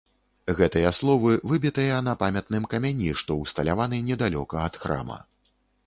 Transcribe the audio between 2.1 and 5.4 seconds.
памятным камяні, што ўсталяваны недалёка ад храма.